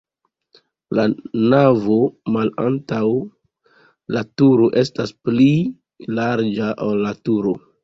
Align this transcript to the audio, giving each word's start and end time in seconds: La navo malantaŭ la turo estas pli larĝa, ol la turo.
La 0.99 1.03
navo 1.53 1.97
malantaŭ 2.37 3.03
la 4.17 4.25
turo 4.43 4.67
estas 4.85 5.15
pli 5.29 5.47
larĝa, 6.21 6.75
ol 6.91 7.07
la 7.09 7.17
turo. 7.29 7.57